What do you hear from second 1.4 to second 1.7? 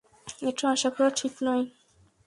নয়।